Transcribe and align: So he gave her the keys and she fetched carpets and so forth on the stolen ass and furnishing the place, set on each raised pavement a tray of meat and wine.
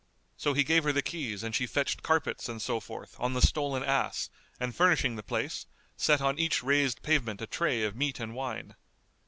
So 0.35 0.55
he 0.55 0.63
gave 0.63 0.83
her 0.85 0.91
the 0.91 1.03
keys 1.03 1.43
and 1.43 1.53
she 1.53 1.67
fetched 1.67 2.01
carpets 2.01 2.49
and 2.49 2.59
so 2.59 2.79
forth 2.79 3.15
on 3.19 3.33
the 3.33 3.39
stolen 3.39 3.83
ass 3.83 4.31
and 4.59 4.73
furnishing 4.75 5.15
the 5.15 5.21
place, 5.21 5.67
set 5.95 6.21
on 6.21 6.39
each 6.39 6.63
raised 6.63 7.03
pavement 7.03 7.39
a 7.39 7.45
tray 7.45 7.83
of 7.83 7.95
meat 7.95 8.19
and 8.19 8.33
wine. 8.33 8.75